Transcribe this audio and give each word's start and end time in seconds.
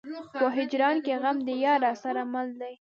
په 0.39 0.45
هجران 0.57 0.95
کې 1.05 1.13
غم 1.21 1.37
د 1.47 1.49
يار 1.63 1.79
راسره 1.87 2.23
مل 2.33 2.47
دی. 2.61 2.73